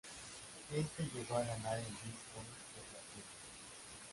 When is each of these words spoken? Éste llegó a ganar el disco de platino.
Éste 0.75 1.03
llegó 1.13 1.37
a 1.37 1.43
ganar 1.43 1.77
el 1.77 1.85
disco 1.85 2.41
de 2.41 2.81
platino. 2.89 3.29